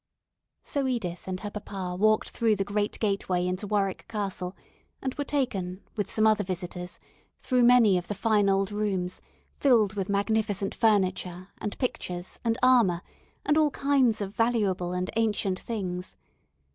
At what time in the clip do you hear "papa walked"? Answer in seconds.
1.51-2.31